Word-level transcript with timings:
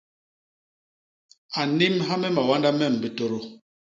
A 1.59 1.61
nnimha 1.69 2.13
me 2.21 2.29
mawanda 2.35 2.69
mem 2.79 2.93
bitôdô. 3.01 3.39